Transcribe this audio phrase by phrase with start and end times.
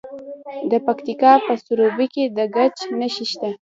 [0.71, 3.49] د پکتیکا په سروبي کې د ګچ نښې شته.